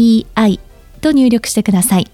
[0.00, 0.60] ZENTOKEIEI
[1.00, 2.10] と入力してください。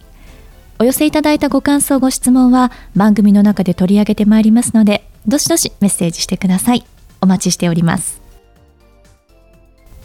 [0.79, 6.85] お寄せいただいたご感想、ご質問は番組の中で取り上げてまいりますので、どしどしメッセージしてください。
[7.21, 8.21] お待ちしております。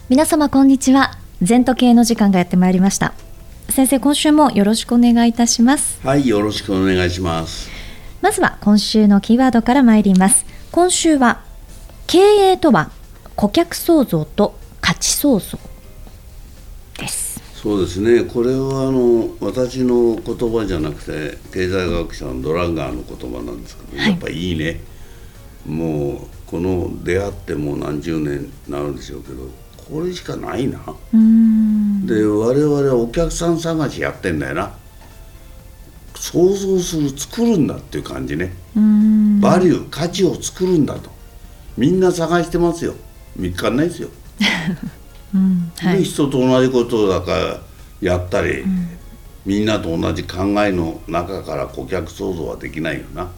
[0.08, 1.12] 皆様こんにちは。
[1.42, 3.12] 全時計の時間がやってまいりました。
[3.68, 6.00] 先生、今週もよろしくお願いいたします。
[6.04, 7.70] はい、よろしくお願いします。
[8.20, 10.46] まずは今週のキーワードから参ります。
[10.70, 11.42] 今週は
[12.06, 12.90] 経営とは
[13.36, 15.58] 顧客創造と価値創造
[17.62, 18.24] そうですね。
[18.24, 24.80] これはあの私の言葉じゃなくて経済学者のドランガーの言葉なんですけど、はい、やっぱいいね。
[25.64, 26.18] もう
[26.48, 29.48] この出会ってもう何十年になるんでしょうけど
[29.88, 30.80] これしかないな。
[32.04, 34.74] で我々はお客さん探しやってんだよな。
[36.16, 38.52] 想像する作るんだっていう感じね。
[39.40, 41.10] バリュー価値を作るんだと。
[41.76, 42.94] みんな探してますよ。
[43.36, 44.08] 見つかんないですよ、
[45.34, 45.72] うん。
[45.76, 47.60] はい、人と同じことだから
[48.00, 48.88] やったり、うん、
[49.44, 53.28] みんなと同じ考えの中から顧客創造はできないよな。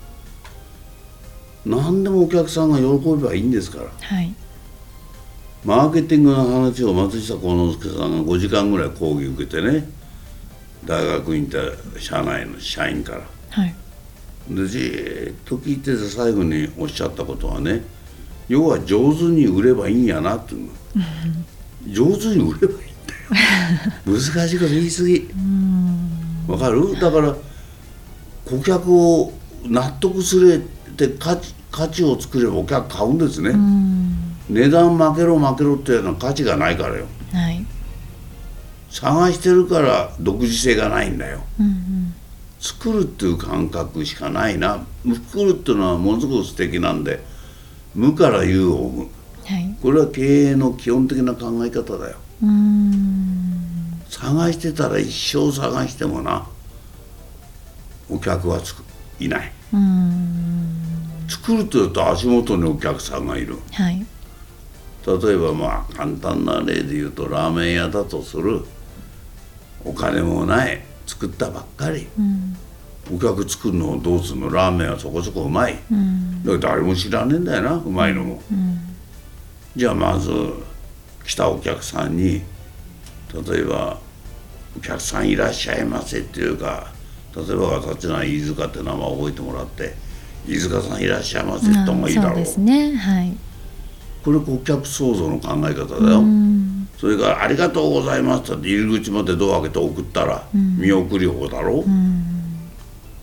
[1.67, 2.85] 何でもお客さんが喜
[3.17, 4.35] べばいいんですから、はい、
[5.65, 9.89] マーケティングの話を松下幸之助さんが5時間ぐらい講義受けてね
[10.85, 11.59] 大学にいた
[11.99, 13.75] 社内の社員から、はい、
[14.51, 14.79] でじ
[15.31, 17.83] っと聞いてて最後におっしゃったことはね
[18.49, 20.73] 要は上手に売ればいいんやなっていうの、
[21.89, 23.15] 上手に売ればいいんだ
[24.13, 24.19] よ。
[24.19, 25.29] 難しいこと言い過ぎ。
[26.47, 27.01] わかる？
[27.01, 27.35] だから
[28.45, 29.33] 顧客を
[29.65, 30.61] 納得すれ
[30.97, 33.53] て価値価値を作ればお客買うんですね。
[34.49, 37.65] 値段負けろ負けろっていうのは価値がないからよ、はい、
[38.91, 42.15] 探してるから独自性がないんだよ、うんうん、
[42.61, 44.85] 作るっていう感覚しかないな。
[45.03, 47.25] 作るっていうのはものすごく素敵なんで
[47.95, 49.09] 無から有を生む、
[49.45, 52.17] はい、これは経営の基本的な考え方だよ。
[54.09, 56.47] 探してたら一生探してもな
[58.09, 58.85] お客はつく
[59.19, 59.53] いない。
[61.29, 64.07] 作るというと足元にお客さんがいる、はい、
[65.07, 68.65] 例えばまあ簡単な例で言うとラーメン屋だとする
[69.85, 72.57] お金もない作ったばっかり、うん。
[73.15, 74.51] お客作るのどうするの？
[74.51, 78.94] ラーメンはそこそこうまい、うん、だから誰も知らねえんだよなうまいのも、うん、
[79.77, 80.31] じゃあまず
[81.25, 82.43] 来たお客さんに
[83.49, 83.99] 例えば
[84.79, 86.93] 「お客さんいらっしゃいませ」っていうか
[87.37, 89.95] 例えば私の飯塚って名前を覚えてもらって
[90.47, 92.95] 「飯塚さんいらっしゃいませ」ってもいいだろう、そうですね。
[92.95, 93.37] はい。
[94.25, 96.23] これ顧客創造の考え方だよ、
[96.99, 102.25] それから「ありがとうございます」って入り口までドア開けて送ったら見送り方だろ、うん。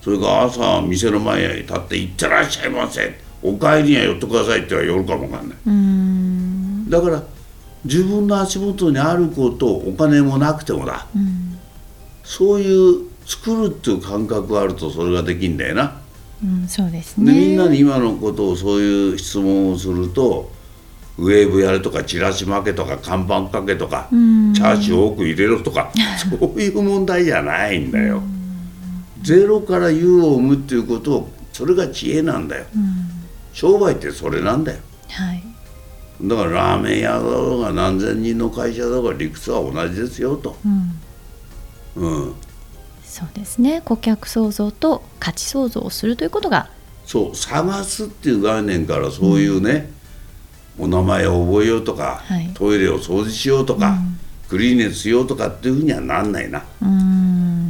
[0.04, 5.58] それが朝店の前に立って「行ってらっしゃいませ」「お帰りには寄ってください」って言われるかもわかんない
[6.92, 7.24] だから
[7.86, 11.58] 自分の足元にあることお金もなくてもだ、うん、
[12.24, 16.02] そういう作るっていう感覚があるとそれができんだよな、
[16.44, 17.34] うん、そうですね。
[17.34, 20.52] でみんなに今のことをそういう質問をすると
[21.18, 25.92] ウェーブやれとかチラシ負けとか看板かけとかチャーシュ多く入れろとか
[26.40, 28.22] そういう問題じゃないんだよ。
[29.22, 32.84] ゼロから有を生むっていうことをそれが知恵なんだよ、うん、
[33.54, 34.80] 商売ってそれなんだよ、
[35.10, 35.44] はい、
[36.24, 40.56] だからラーメン屋だろうが何千人の会社だろうが理屈は同じですよと、
[41.96, 42.36] うん、うん、
[43.04, 43.82] そうですね。
[43.84, 46.70] 顧客創造と価値創造をするということが
[47.06, 49.92] そう探すっていう概念からそういうね、
[50.78, 53.98] うん、お名前を覚えようとか、はい、トイレを掃除しようとか、
[54.48, 56.64] クリーネスしようとかっていうふうにはなんないな。
[56.82, 57.62] うん。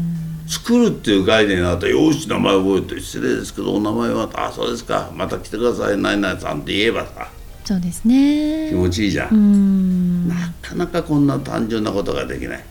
[0.48, 5.10] 作るっていう概念があったら「よし名前覚えて失礼ですけどお名前はあそうですか。
[5.16, 5.98] また来てください。
[5.98, 7.30] 何々さん」って言えばさ
[7.64, 8.70] そうですね。
[8.70, 10.28] 気持ちいいじゃん。
[10.28, 12.64] なかなかこんな単純なことができない。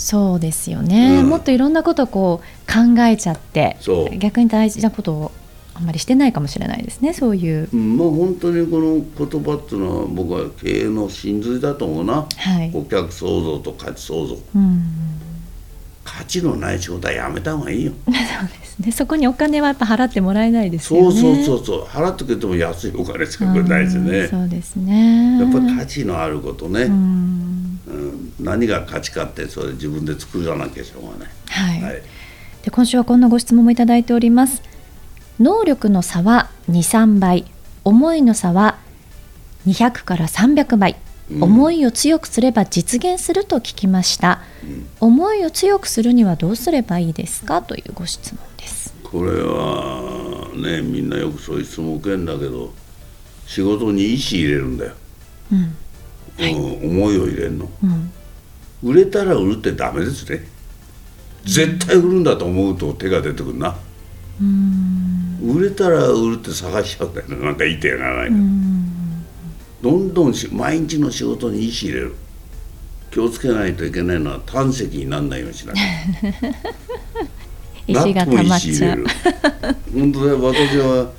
[0.00, 3.76] そうですよね、うん、もっといろんなことをこう考えちゃって
[4.18, 5.32] 逆に大事なことを
[5.74, 14.82] あんまりしてないかもしれないですねそういう、うん、まあ本当にこの言葉っていうのは僕は経営の真髄だと思うな、はい、顧客創造と価値創造、うん。
[16.02, 17.92] 価値のない仕事はやめた方がいいよ。
[18.06, 18.14] そう
[18.80, 21.20] でそこにお金はやっぱ払ってもらえないですよね。
[21.20, 21.84] そうそうそうそう。
[21.84, 24.26] 払ってくれても安いお金しかくれないですね。
[24.28, 25.38] そうですね。
[25.38, 26.84] やっぱり価値のあることね。
[26.84, 27.78] うん、
[28.40, 31.28] 何が価値かってそれ自分で作らなきゃしょうがない。
[31.48, 32.02] はい、はい、
[32.62, 34.62] で今週はこんなご質問もいただいております。
[35.38, 37.44] 能力の差は23倍。
[37.84, 38.78] 思いの差は
[39.66, 40.98] 200から300倍、うん、
[41.40, 47.62] 思いを強くすれば実現すると聞きました、うん、思いを強くするにはどうすればいいですか？
[47.62, 48.94] というご質問です。
[49.04, 52.72] これはねみんなよくそういう質問受けんだけど
[53.46, 54.92] 仕事に意思入れるんだよ、
[55.52, 55.76] うん。
[56.38, 57.68] はい、思いを入れるの、
[58.82, 60.46] 売れたら売るってダメですね。
[61.44, 63.76] 絶対売るんだと思うと手が出てくるな。
[65.42, 67.36] 売れたら売るって探しちゃうんだよね。
[67.36, 68.38] なんか言いてやらないの
[69.82, 72.14] どんどん毎日の仕事に意思入れる。
[73.10, 75.82] 気をつけないといけないのは胆石にならないようにしなきゃ。
[78.04, 79.04] 石が溜まっちゃう。
[79.92, 81.10] 本当だ私は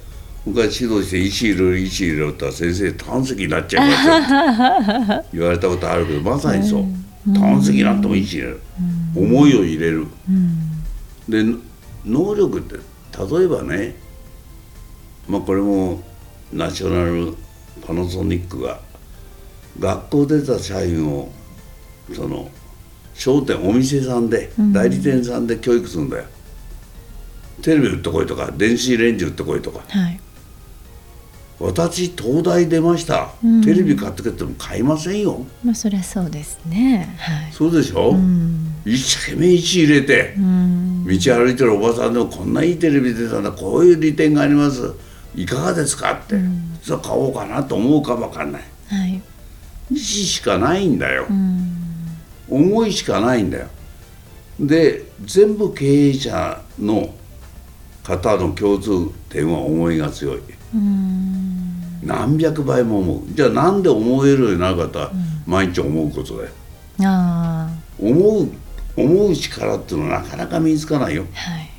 [0.45, 5.25] 昔指導して石入れる石入れるって先生胆石になっちゃいますよ。
[5.33, 6.85] 言われたことあるけどまさにそう、
[7.33, 8.59] 胆石になっても石入れる、
[9.15, 10.07] 思いを入れる、
[11.27, 11.43] で
[12.05, 13.95] 能力って例えばね
[15.27, 16.01] まあこれも
[16.51, 17.35] ナショナル
[17.85, 18.79] パナソニックが
[19.79, 21.31] 学校出た社員を
[22.13, 22.49] その
[23.13, 26.25] 商店お店さんで、代理店さんで教育するんだよ。
[27.61, 30.19] テレビ売ってこいとか電子レンジ売ってこいとか、はい、
[31.59, 35.45] 私東大出ました、うん、テレビ買ってけても買いませんよ。
[35.63, 43.51] まあそりゃそうですね、はい、そうでしょ、うん、一生懸命石入れて、うん、道歩いてるおばさんでもこんないいテレビ出たんだ。
[43.51, 44.93] こういう利点があります
[45.35, 49.19] いかがですかって、うん、そ買おうかなと思うか分かんない、はい、意
[49.91, 51.27] 思しかないんだよ、
[52.49, 53.67] 思いしかないんだよ。
[54.59, 57.13] で全部経営者の
[58.03, 60.41] 方の共通点は思いが強い。
[62.03, 63.33] 何百倍も思う。
[63.33, 65.11] じゃあなんで思えるようになるかったら、
[65.45, 66.49] 毎日思うことだよ。
[67.99, 68.51] 思う
[68.97, 71.25] 思う力っていうのはなかなか身につかないよ。
[71.33, 71.69] はい、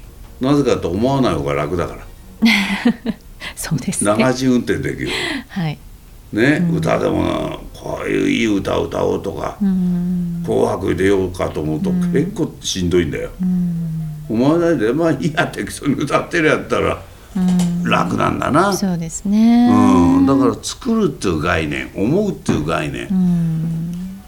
[0.40, 2.06] なぜかと思わない方が楽だから。
[3.56, 4.14] そうですね。
[4.18, 5.10] 流し運転できる。
[5.48, 5.78] はい。
[6.32, 13.30] ね、うん、歌でもなこういういい歌を歌おうとか「紅白」出ようかと思うと結構しんどいんだよ。
[14.30, 17.02] 思わないでまあいいや適当に歌ってるやったら
[17.84, 18.72] 楽なんだな。
[18.72, 23.08] そうですね、うん、だから作るっていう概念思うっていう概念、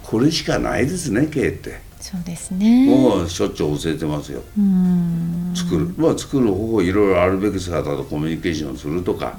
[0.03, 1.81] これしかないですね経営って。
[2.01, 2.87] そうですね。
[2.87, 4.43] もうしょっちゅう教えてますよ。
[5.75, 9.37] 作る、まあ作る方法いろいろあるべき姿とコミュニケーションするとか、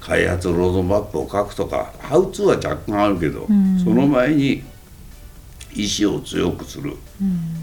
[0.00, 3.46] 開発ロードマップを書くとか、ハウツーは若干あるけど、
[3.82, 4.62] その前に
[5.74, 6.96] 意志を強くする、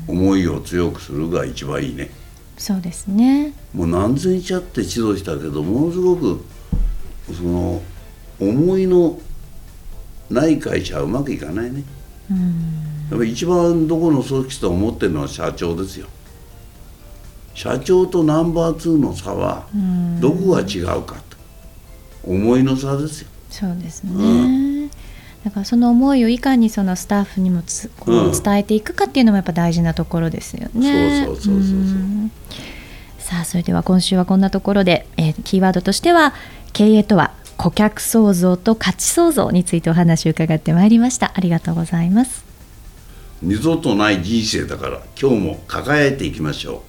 [0.08, 2.10] 思いを強くするが一番いいね。
[2.58, 3.54] そうですね。
[3.74, 6.44] もう何千社って指導したけどものすごく
[7.34, 7.82] その
[8.40, 9.18] 思いの
[10.30, 11.84] ない会社はうまくいかないね。
[13.10, 16.08] やっぱ一番どこの組織と思ってるのは社長ですよ。
[17.60, 19.68] 社長とナンバー2の差は
[20.22, 21.38] どこが違うかと。
[22.24, 23.28] 思いの差ですよ。
[23.50, 24.22] そうですね、う
[24.86, 24.90] ん、
[25.44, 31.26] だからその思いをいかにそのスタッフにもつこう伝えていくかっていうのもやっぱ大事なところですよね。
[31.26, 32.30] そうそうそうそうそう。
[33.18, 36.34] さあそれでは今週はこんなところで、えー、キーワードとしては
[36.72, 41.34] 経営とは顧客創造と価値創造についてお話を伺ってまいりました。
[41.36, 42.46] ありがとうございます。
[43.42, 46.89] 二度とない人生だから今日も輝いていきましょう